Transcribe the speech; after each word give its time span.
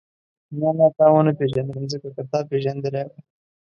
نه 0.59 0.69
نه 0.77 0.87
تا 0.97 1.05
ونه 1.13 1.31
پېژندلم 1.39 1.85
ځکه 1.93 2.07
که 2.15 2.21
تا 2.31 2.39
پېژندلې 2.49 3.01
وای. 3.07 3.19